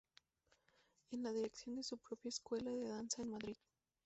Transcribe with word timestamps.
Es 1.11 1.19
la 1.19 1.31
directora 1.31 1.75
de 1.75 1.83
su 1.83 1.99
propia 1.99 2.29
escuela 2.29 2.71
de 2.71 2.87
danza 2.87 3.21
en 3.21 3.29
Madrid. 3.29 3.57